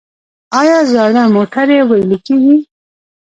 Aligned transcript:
آیا 0.59 0.79
زاړه 0.91 1.23
موټرې 1.33 1.79
ویلې 1.89 2.17
کیږي؟ 2.25 2.57